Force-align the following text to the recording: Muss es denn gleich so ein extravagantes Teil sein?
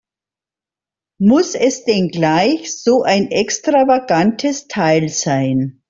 Muss 1.19 1.53
es 1.53 1.85
denn 1.85 2.07
gleich 2.07 2.73
so 2.81 3.03
ein 3.03 3.29
extravagantes 3.29 4.67
Teil 4.67 5.09
sein? 5.09 5.79